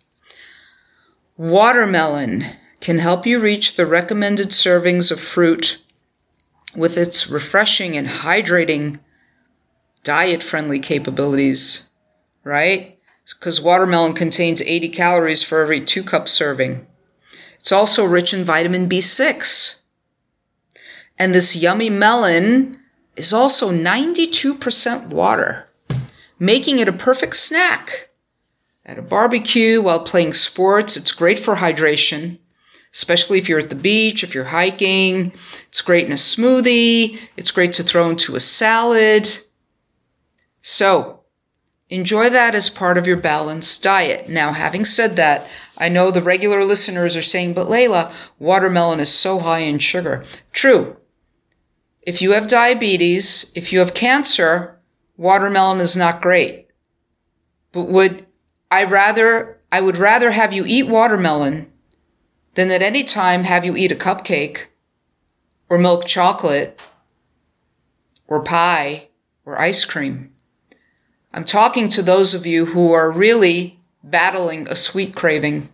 Watermelon 1.36 2.44
can 2.80 2.98
help 2.98 3.24
you 3.24 3.38
reach 3.38 3.76
the 3.76 3.86
recommended 3.86 4.48
servings 4.48 5.12
of 5.12 5.20
fruit 5.20 5.80
with 6.74 6.98
its 6.98 7.30
refreshing 7.30 7.96
and 7.96 8.08
hydrating 8.08 8.98
diet 10.02 10.42
friendly 10.42 10.80
capabilities, 10.80 11.90
right? 12.42 12.98
Because 13.26 13.60
watermelon 13.60 14.12
contains 14.12 14.60
80 14.62 14.88
calories 14.88 15.42
for 15.44 15.62
every 15.62 15.80
two 15.80 16.02
cup 16.02 16.28
serving. 16.28 16.86
It's 17.58 17.72
also 17.72 18.04
rich 18.04 18.34
in 18.34 18.44
vitamin 18.44 18.88
B6. 18.88 19.83
And 21.18 21.34
this 21.34 21.56
yummy 21.56 21.90
melon 21.90 22.76
is 23.16 23.32
also 23.32 23.70
92% 23.70 25.08
water, 25.08 25.66
making 26.38 26.78
it 26.78 26.88
a 26.88 26.92
perfect 26.92 27.36
snack 27.36 28.08
at 28.84 28.98
a 28.98 29.02
barbecue 29.02 29.80
while 29.80 30.04
playing 30.04 30.34
sports. 30.34 30.96
It's 30.96 31.12
great 31.12 31.38
for 31.38 31.56
hydration, 31.56 32.38
especially 32.92 33.38
if 33.38 33.48
you're 33.48 33.60
at 33.60 33.70
the 33.70 33.76
beach, 33.76 34.24
if 34.24 34.34
you're 34.34 34.44
hiking. 34.44 35.32
It's 35.68 35.80
great 35.80 36.06
in 36.06 36.12
a 36.12 36.16
smoothie. 36.16 37.18
It's 37.36 37.50
great 37.50 37.72
to 37.74 37.82
throw 37.82 38.10
into 38.10 38.36
a 38.36 38.40
salad. 38.40 39.28
So, 40.60 41.20
enjoy 41.88 42.30
that 42.30 42.54
as 42.54 42.70
part 42.70 42.98
of 42.98 43.06
your 43.06 43.18
balanced 43.18 43.82
diet. 43.82 44.28
Now, 44.28 44.52
having 44.52 44.84
said 44.84 45.16
that, 45.16 45.46
I 45.76 45.88
know 45.88 46.10
the 46.10 46.22
regular 46.22 46.64
listeners 46.64 47.16
are 47.16 47.22
saying, 47.22 47.54
but 47.54 47.68
Leyla, 47.68 48.12
watermelon 48.38 49.00
is 49.00 49.12
so 49.12 49.38
high 49.38 49.60
in 49.60 49.78
sugar. 49.78 50.24
True. 50.52 50.96
If 52.06 52.20
you 52.20 52.32
have 52.32 52.46
diabetes, 52.46 53.52
if 53.56 53.72
you 53.72 53.78
have 53.78 53.94
cancer, 53.94 54.78
watermelon 55.16 55.80
is 55.80 55.96
not 55.96 56.20
great. 56.20 56.68
But 57.72 57.84
would 57.84 58.26
I 58.70 58.84
rather, 58.84 59.60
I 59.72 59.80
would 59.80 59.98
rather 59.98 60.30
have 60.30 60.52
you 60.52 60.64
eat 60.66 60.86
watermelon 60.86 61.72
than 62.54 62.70
at 62.70 62.82
any 62.82 63.04
time 63.04 63.44
have 63.44 63.64
you 63.64 63.76
eat 63.76 63.92
a 63.92 63.96
cupcake 63.96 64.66
or 65.68 65.78
milk 65.78 66.06
chocolate 66.06 66.84
or 68.26 68.42
pie 68.42 69.08
or 69.44 69.58
ice 69.58 69.84
cream. 69.84 70.32
I'm 71.32 71.44
talking 71.44 71.88
to 71.90 72.02
those 72.02 72.34
of 72.34 72.46
you 72.46 72.66
who 72.66 72.92
are 72.92 73.10
really 73.10 73.78
battling 74.02 74.68
a 74.68 74.76
sweet 74.76 75.16
craving. 75.16 75.68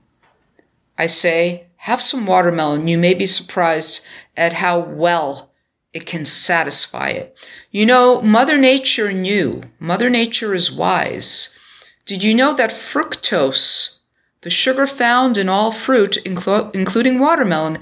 I 0.97 1.07
say, 1.07 1.67
have 1.77 2.01
some 2.01 2.27
watermelon. 2.27 2.89
You 2.89 2.99
may 2.99 3.15
be 3.15 3.27
surprised 3.27 4.07
at 4.37 4.55
how 4.55 4.79
well 4.81 5.50
it 5.93 6.07
can 6.07 6.25
satisfy 6.25 7.09
it. 7.09 7.37
You 7.71 7.87
know, 7.87 8.21
Mother 8.23 8.57
Nature 8.57 9.13
knew. 9.13 9.63
Mother 9.79 10.09
Nature 10.09 10.55
is 10.55 10.73
wise. 10.73 11.59
Did 12.07 12.23
you 12.23 12.35
know 12.35 12.55
that 12.55 12.71
fructose, 12.71 14.01
the 14.43 14.51
sugar 14.51 14.87
found 14.87 15.37
in 15.37 15.49
all 15.49 15.73
fruit, 15.73 16.17
including 16.19 17.19
watermelon, 17.19 17.79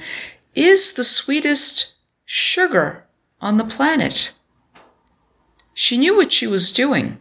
is 0.54 0.94
the 0.94 1.04
sweetest 1.04 1.96
sugar 2.24 3.04
on 3.40 3.58
the 3.58 3.64
planet? 3.64 4.32
She 5.74 5.96
knew 5.96 6.16
what 6.16 6.32
she 6.32 6.46
was 6.46 6.72
doing. 6.72 7.18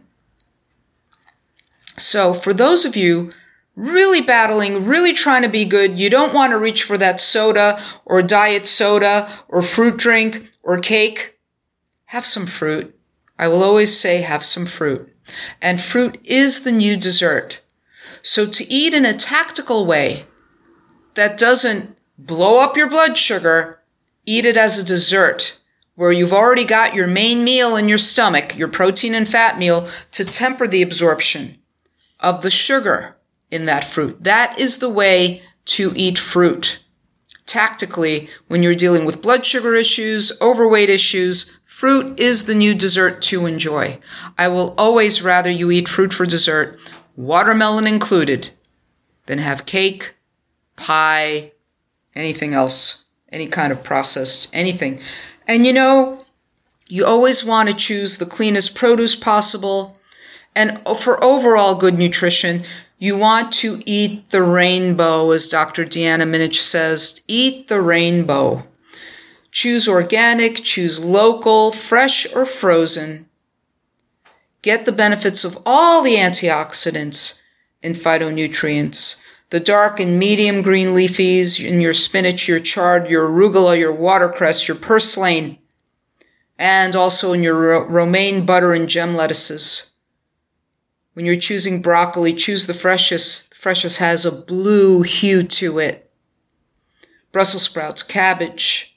So, 1.96 2.34
for 2.34 2.52
those 2.52 2.84
of 2.84 2.96
you 2.96 3.30
really 3.78 4.20
battling, 4.20 4.84
really 4.86 5.12
trying 5.12 5.42
to 5.42 5.48
be 5.48 5.64
good, 5.64 5.98
you 5.98 6.10
don't 6.10 6.34
want 6.34 6.50
to 6.50 6.58
reach 6.58 6.82
for 6.82 6.98
that 6.98 7.20
soda 7.20 7.80
or 8.04 8.20
diet 8.22 8.66
soda 8.66 9.30
or 9.48 9.62
fruit 9.62 9.96
drink 9.96 10.50
or 10.62 10.78
cake. 10.78 11.38
Have 12.06 12.26
some 12.26 12.46
fruit. 12.46 12.98
I 13.38 13.46
will 13.46 13.62
always 13.62 13.96
say 13.96 14.22
have 14.22 14.44
some 14.44 14.66
fruit. 14.66 15.14
And 15.62 15.80
fruit 15.80 16.18
is 16.24 16.64
the 16.64 16.72
new 16.72 16.96
dessert. 16.96 17.60
So 18.22 18.46
to 18.46 18.64
eat 18.70 18.94
in 18.94 19.06
a 19.06 19.14
tactical 19.14 19.86
way 19.86 20.24
that 21.14 21.38
doesn't 21.38 21.96
blow 22.18 22.58
up 22.58 22.76
your 22.76 22.90
blood 22.90 23.16
sugar, 23.16 23.78
eat 24.26 24.44
it 24.44 24.56
as 24.56 24.78
a 24.78 24.84
dessert 24.84 25.60
where 25.94 26.10
you've 26.10 26.32
already 26.32 26.64
got 26.64 26.94
your 26.94 27.06
main 27.06 27.44
meal 27.44 27.76
in 27.76 27.88
your 27.88 27.98
stomach, 27.98 28.56
your 28.56 28.68
protein 28.68 29.14
and 29.14 29.28
fat 29.28 29.56
meal, 29.56 29.88
to 30.12 30.24
temper 30.24 30.66
the 30.66 30.82
absorption 30.82 31.58
of 32.18 32.42
the 32.42 32.50
sugar 32.50 33.14
in 33.50 33.62
that 33.66 33.84
fruit. 33.84 34.22
That 34.22 34.58
is 34.58 34.78
the 34.78 34.88
way 34.88 35.42
to 35.66 35.92
eat 35.94 36.18
fruit. 36.18 36.82
Tactically, 37.46 38.28
when 38.48 38.62
you're 38.62 38.74
dealing 38.74 39.04
with 39.04 39.22
blood 39.22 39.46
sugar 39.46 39.74
issues, 39.74 40.32
overweight 40.40 40.90
issues, 40.90 41.58
fruit 41.66 42.18
is 42.18 42.44
the 42.44 42.54
new 42.54 42.74
dessert 42.74 43.22
to 43.22 43.46
enjoy. 43.46 43.98
I 44.36 44.48
will 44.48 44.74
always 44.76 45.22
rather 45.22 45.50
you 45.50 45.70
eat 45.70 45.88
fruit 45.88 46.12
for 46.12 46.26
dessert, 46.26 46.78
watermelon 47.16 47.86
included, 47.86 48.50
than 49.26 49.38
have 49.38 49.66
cake, 49.66 50.14
pie, 50.76 51.52
anything 52.14 52.52
else, 52.54 53.06
any 53.30 53.46
kind 53.46 53.72
of 53.72 53.84
processed 53.84 54.50
anything. 54.52 55.00
And 55.46 55.66
you 55.66 55.72
know, 55.72 56.24
you 56.88 57.04
always 57.04 57.44
want 57.44 57.68
to 57.68 57.74
choose 57.74 58.16
the 58.16 58.26
cleanest 58.26 58.74
produce 58.74 59.14
possible. 59.14 59.98
And 60.54 60.80
for 60.98 61.22
overall 61.22 61.74
good 61.74 61.98
nutrition, 61.98 62.62
you 62.98 63.16
want 63.16 63.52
to 63.54 63.80
eat 63.86 64.30
the 64.30 64.42
rainbow, 64.42 65.30
as 65.30 65.48
Dr. 65.48 65.84
Deanna 65.84 66.24
Minich 66.24 66.60
says, 66.60 67.22
eat 67.28 67.68
the 67.68 67.80
rainbow. 67.80 68.62
Choose 69.50 69.88
organic, 69.88 70.62
choose 70.64 71.04
local, 71.04 71.72
fresh 71.72 72.32
or 72.34 72.44
frozen. 72.44 73.28
Get 74.62 74.84
the 74.84 74.92
benefits 74.92 75.44
of 75.44 75.58
all 75.64 76.02
the 76.02 76.16
antioxidants 76.16 77.42
and 77.82 77.94
phytonutrients 77.94 79.24
the 79.50 79.60
dark 79.60 79.98
and 79.98 80.18
medium 80.18 80.62
green 80.62 80.88
leafies 80.88 81.64
in 81.64 81.80
your 81.80 81.94
spinach, 81.94 82.48
your 82.48 82.60
chard, 82.60 83.08
your 83.08 83.28
arugula, 83.28 83.78
your 83.78 83.92
watercress, 83.92 84.68
your 84.68 84.76
purslane, 84.76 85.58
and 86.58 86.94
also 86.94 87.32
in 87.32 87.42
your 87.42 87.86
romaine 87.86 88.44
butter 88.44 88.74
and 88.74 88.88
gem 88.88 89.16
lettuces. 89.16 89.94
When 91.18 91.26
you're 91.26 91.34
choosing 91.34 91.82
broccoli, 91.82 92.32
choose 92.32 92.68
the 92.68 92.74
freshest. 92.74 93.50
The 93.50 93.56
freshest 93.56 93.98
has 93.98 94.24
a 94.24 94.30
blue 94.30 95.02
hue 95.02 95.42
to 95.42 95.80
it. 95.80 96.08
Brussels 97.32 97.64
sprouts, 97.64 98.04
cabbage, 98.04 98.96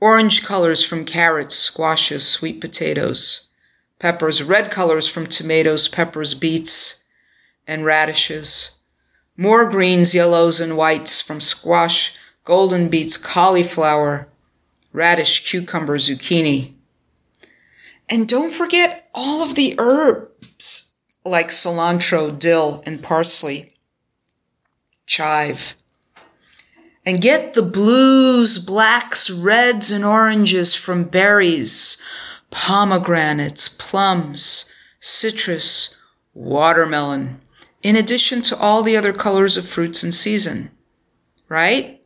orange 0.00 0.42
colors 0.42 0.84
from 0.84 1.04
carrots, 1.04 1.54
squashes, 1.54 2.26
sweet 2.26 2.60
potatoes, 2.60 3.52
peppers, 4.00 4.42
red 4.42 4.72
colors 4.72 5.08
from 5.08 5.28
tomatoes, 5.28 5.86
peppers, 5.86 6.34
beets, 6.34 7.04
and 7.68 7.84
radishes 7.84 8.80
more 9.36 9.70
greens, 9.70 10.16
yellows, 10.16 10.58
and 10.58 10.76
whites 10.76 11.20
from 11.20 11.40
squash, 11.40 12.18
golden 12.42 12.88
beets, 12.88 13.16
cauliflower, 13.16 14.26
radish, 14.92 15.48
cucumber, 15.48 15.98
zucchini. 15.98 16.72
And 18.08 18.28
don't 18.28 18.52
forget 18.52 19.08
all 19.14 19.42
of 19.42 19.54
the 19.54 19.76
herbs 19.78 20.35
like 21.26 21.48
cilantro, 21.48 22.36
dill, 22.38 22.82
and 22.86 23.02
parsley, 23.02 23.74
chive. 25.06 25.74
And 27.04 27.20
get 27.20 27.54
the 27.54 27.62
blues, 27.62 28.58
blacks, 28.58 29.30
reds, 29.30 29.92
and 29.92 30.04
oranges 30.04 30.74
from 30.74 31.04
berries, 31.04 32.02
pomegranates, 32.50 33.68
plums, 33.68 34.74
citrus, 34.98 36.00
watermelon 36.34 37.40
in 37.82 37.94
addition 37.94 38.42
to 38.42 38.58
all 38.58 38.82
the 38.82 38.96
other 38.96 39.12
colors 39.12 39.56
of 39.56 39.68
fruits 39.68 40.02
in 40.02 40.10
season. 40.10 40.70
Right? 41.48 42.02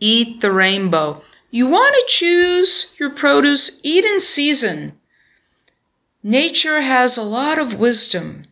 Eat 0.00 0.40
the 0.40 0.50
rainbow. 0.50 1.22
You 1.50 1.68
want 1.68 1.94
to 1.94 2.04
choose 2.08 2.96
your 2.98 3.10
produce, 3.10 3.80
eat 3.84 4.04
in 4.04 4.20
season. 4.20 4.98
Nature 6.26 6.80
has 6.80 7.18
a 7.18 7.22
lot 7.22 7.58
of 7.58 7.78
wisdom. 7.78 8.44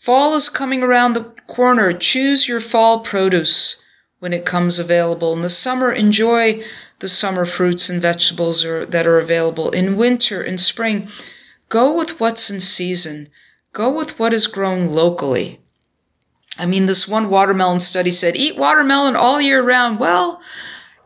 Fall 0.00 0.34
is 0.34 0.48
coming 0.48 0.82
around 0.82 1.12
the 1.12 1.34
corner. 1.46 1.92
Choose 1.92 2.48
your 2.48 2.60
fall 2.60 3.00
produce 3.00 3.84
when 4.20 4.32
it 4.32 4.46
comes 4.46 4.78
available. 4.78 5.34
In 5.34 5.42
the 5.42 5.50
summer, 5.50 5.92
enjoy 5.92 6.64
the 7.00 7.08
summer 7.08 7.44
fruits 7.44 7.90
and 7.90 8.00
vegetables 8.00 8.64
are, 8.64 8.86
that 8.86 9.06
are 9.06 9.18
available. 9.18 9.68
In 9.68 9.98
winter 9.98 10.40
and 10.40 10.58
spring, 10.58 11.08
go 11.68 11.94
with 11.94 12.18
what's 12.18 12.48
in 12.48 12.62
season. 12.62 13.28
Go 13.74 13.92
with 13.92 14.18
what 14.18 14.32
is 14.32 14.46
grown 14.46 14.88
locally. 14.88 15.60
I 16.58 16.64
mean, 16.64 16.86
this 16.86 17.06
one 17.06 17.28
watermelon 17.28 17.80
study 17.80 18.10
said 18.10 18.34
eat 18.34 18.56
watermelon 18.56 19.14
all 19.14 19.42
year 19.42 19.62
round. 19.62 20.00
Well, 20.00 20.40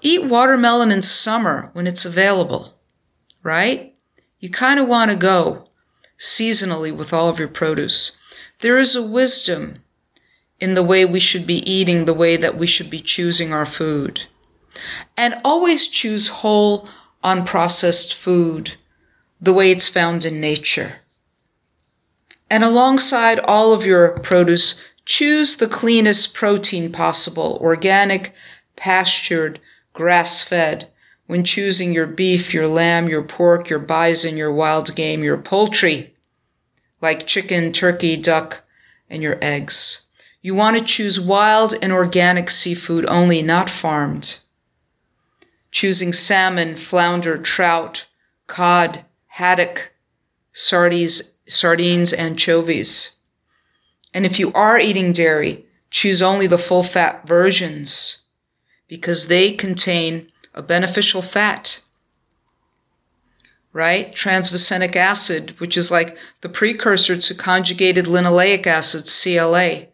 eat 0.01 0.23
watermelon 0.23 0.93
in 0.93 1.03
summer 1.03 1.71
when 1.73 1.89
it's 1.89 2.05
available, 2.05 2.79
right? 3.43 3.94
You 4.45 4.51
kind 4.51 4.79
of 4.79 4.87
want 4.87 5.11
to 5.11 5.17
go 5.17 5.69
seasonally 6.19 6.95
with 6.95 7.15
all 7.15 7.31
of 7.31 7.39
your 7.39 7.49
produce. 7.49 8.21
There 8.61 8.79
is 8.79 8.95
a 8.95 9.03
wisdom 9.03 9.83
in 10.61 10.75
the 10.75 10.83
way 10.83 11.07
we 11.07 11.19
should 11.19 11.47
be 11.47 11.61
eating, 11.71 12.05
the 12.05 12.13
way 12.13 12.37
that 12.37 12.59
we 12.59 12.67
should 12.67 12.91
be 12.91 13.01
choosing 13.01 13.55
our 13.55 13.65
food. 13.65 14.27
And 15.17 15.41
always 15.43 15.89
choose 15.89 16.29
whole, 16.29 16.87
unprocessed 17.25 18.13
food 18.13 18.75
the 19.41 19.55
way 19.55 19.71
it's 19.71 19.89
found 19.89 20.27
in 20.27 20.43
nature. 20.43 20.97
And 22.51 22.63
alongside 22.63 23.39
all 23.39 23.73
of 23.73 23.87
your 23.87 24.19
produce, 24.19 24.87
choose 25.07 25.57
the 25.57 25.69
cleanest 25.69 26.35
protein 26.35 26.93
possible, 26.93 27.59
organic, 27.63 28.35
pastured, 28.77 29.59
grass 29.95 30.43
fed. 30.43 30.91
When 31.27 31.45
choosing 31.45 31.95
your 31.95 32.07
beef, 32.07 32.53
your 32.53 32.69
lamb, 32.69 33.09
your 33.09 33.23
pork, 33.23 33.71
your 33.71 33.79
bison, 33.79 34.37
your 34.37 34.53
wild 34.53 34.95
game, 34.95 35.23
your 35.23 35.39
poultry, 35.39 36.15
like 37.01 37.27
chicken, 37.27 37.73
turkey, 37.73 38.17
duck, 38.17 38.63
and 39.09 39.23
your 39.23 39.39
eggs. 39.41 40.09
You 40.43 40.55
want 40.55 40.77
to 40.77 40.85
choose 40.85 41.19
wild 41.19 41.75
and 41.81 41.93
organic 41.93 42.51
seafood 42.51 43.07
only, 43.07 43.43
not 43.43 43.71
farmed. 43.71 44.41
Choosing 45.71 46.13
salmon, 46.13 46.77
flounder, 46.77 47.39
trout, 47.39 48.07
cod, 48.47 49.05
haddock, 49.27 49.95
sardines, 50.53 51.39
sardines, 51.49 52.13
anchovies. 52.13 53.17
And 54.13 54.27
if 54.27 54.39
you 54.39 54.53
are 54.53 54.79
eating 54.79 55.13
dairy, 55.13 55.65
choose 55.91 56.21
only 56.21 56.47
the 56.47 56.59
full 56.59 56.83
fat 56.83 57.27
versions 57.27 58.27
because 58.87 59.29
they 59.29 59.53
contain 59.53 60.31
a 60.55 60.63
beneficial 60.63 61.21
fat. 61.21 61.83
Right? 63.73 64.15
Transvaccenic 64.15 64.95
acid, 64.95 65.59
which 65.59 65.77
is 65.77 65.91
like 65.91 66.17
the 66.43 66.49
precursor 66.49 67.17
to 67.17 67.35
conjugated 67.35 68.07
linoleic 68.07 68.67
acid, 68.67 69.07
CLA, 69.07 69.87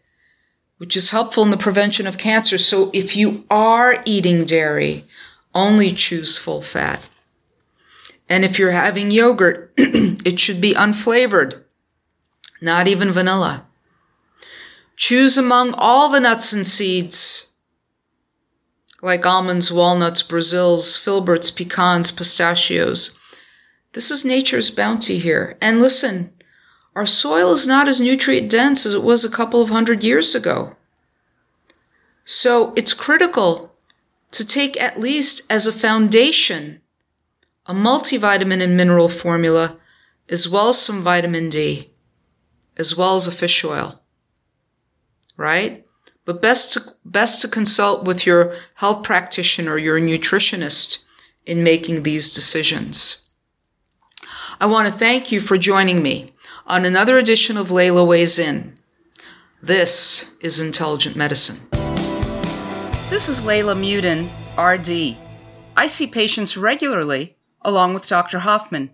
which 0.77 0.95
is 0.95 1.09
helpful 1.09 1.43
in 1.43 1.49
the 1.49 1.57
prevention 1.57 2.05
of 2.05 2.19
cancer. 2.19 2.59
So 2.59 2.91
if 2.93 3.15
you 3.15 3.43
are 3.49 4.01
eating 4.05 4.45
dairy, 4.45 5.05
only 5.53 5.91
choose 5.91 6.37
full 6.37 6.61
fat. 6.61 7.09
And 8.29 8.45
if 8.45 8.57
you're 8.57 8.71
having 8.71 9.11
yogurt, 9.11 9.73
it 9.77 10.39
should 10.39 10.61
be 10.61 10.73
unflavored, 10.73 11.63
not 12.61 12.87
even 12.87 13.11
vanilla. 13.11 13.65
Choose 14.95 15.37
among 15.37 15.73
all 15.73 16.09
the 16.09 16.19
nuts 16.19 16.53
and 16.53 16.65
seeds, 16.65 17.50
like 19.01 19.25
almonds, 19.25 19.71
walnuts, 19.71 20.21
Brazils, 20.21 20.97
filberts, 20.97 21.55
pecans, 21.55 22.11
pistachios. 22.11 23.19
This 23.93 24.11
is 24.11 24.23
nature's 24.23 24.71
bounty 24.71 25.17
here. 25.17 25.57
And 25.61 25.81
listen, 25.81 26.33
our 26.95 27.05
soil 27.05 27.51
is 27.51 27.67
not 27.67 27.87
as 27.87 27.99
nutrient 27.99 28.49
dense 28.49 28.85
as 28.85 28.93
it 28.93 29.03
was 29.03 29.25
a 29.25 29.31
couple 29.31 29.61
of 29.61 29.69
hundred 29.69 30.03
years 30.03 30.35
ago. 30.35 30.75
So 32.25 32.73
it's 32.75 32.93
critical 32.93 33.75
to 34.31 34.45
take 34.45 34.79
at 34.79 34.99
least 34.99 35.51
as 35.51 35.67
a 35.67 35.73
foundation 35.73 36.81
a 37.67 37.73
multivitamin 37.73 38.61
and 38.61 38.75
mineral 38.75 39.07
formula, 39.07 39.77
as 40.27 40.49
well 40.49 40.69
as 40.69 40.79
some 40.79 41.03
vitamin 41.03 41.47
D, 41.47 41.91
as 42.75 42.97
well 42.97 43.15
as 43.15 43.27
a 43.27 43.31
fish 43.31 43.63
oil 43.63 44.01
right? 45.41 45.85
But 46.23 46.41
best 46.41 46.73
to, 46.73 46.81
best 47.03 47.41
to 47.41 47.47
consult 47.47 48.05
with 48.05 48.25
your 48.25 48.55
health 48.75 49.03
practitioner, 49.03 49.77
your 49.77 49.99
nutritionist 49.99 51.03
in 51.45 51.63
making 51.63 52.03
these 52.03 52.33
decisions. 52.33 53.29
I 54.59 54.67
want 54.67 54.87
to 54.87 54.93
thank 54.93 55.31
you 55.31 55.41
for 55.41 55.57
joining 55.57 56.03
me 56.03 56.33
on 56.67 56.85
another 56.85 57.17
edition 57.17 57.57
of 57.57 57.69
Leyla 57.69 58.05
Weighs 58.05 58.37
In. 58.37 58.77
This 59.63 60.35
is 60.41 60.59
Intelligent 60.59 61.15
Medicine. 61.15 61.67
This 63.09 63.27
is 63.27 63.41
Leyla 63.41 63.75
Muedin, 63.75 64.27
RD. 64.57 65.17
I 65.75 65.87
see 65.87 66.05
patients 66.05 66.55
regularly, 66.55 67.35
along 67.63 67.95
with 67.95 68.07
Dr. 68.07 68.37
Hoffman. 68.37 68.91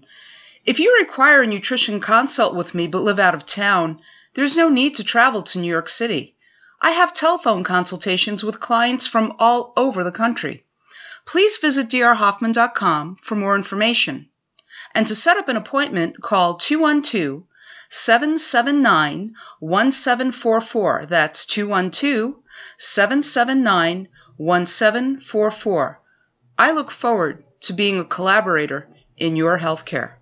If 0.64 0.80
you 0.80 0.98
require 1.02 1.42
a 1.42 1.48
nutrition 1.48 2.00
consult 2.00 2.56
with 2.56 2.74
me 2.74 2.88
but 2.88 3.04
live 3.04 3.20
out 3.20 3.36
of 3.36 3.46
town, 3.46 4.00
there's 4.34 4.56
no 4.56 4.70
need 4.70 4.96
to 4.96 5.04
travel 5.04 5.44
to 5.44 5.60
New 5.60 5.70
York 5.70 5.90
City. 5.90 6.37
I 6.80 6.92
have 6.92 7.14
telephone 7.14 7.64
consultations 7.64 8.44
with 8.44 8.60
clients 8.60 9.08
from 9.08 9.36
all 9.40 9.74
over 9.76 10.04
the 10.04 10.12
country. 10.12 10.64
Please 11.26 11.58
visit 11.58 11.90
drhoffman.com 11.90 13.18
for 13.22 13.36
more 13.36 13.56
information. 13.56 14.30
And 14.94 15.06
to 15.08 15.16
set 15.16 15.38
up 15.38 15.50
an 15.50 15.58
appointment, 15.58 16.22
call 16.22 16.56
212 16.56 17.44
779 17.90 19.36
1744. 19.60 21.06
That's 21.08 21.46
212 21.46 22.36
779 22.78 24.08
1744. 24.38 26.02
I 26.60 26.72
look 26.72 26.92
forward 26.92 27.44
to 27.62 27.74
being 27.74 28.00
a 28.00 28.06
collaborator 28.06 28.88
in 29.18 29.36
your 29.36 29.58
healthcare. 29.58 30.16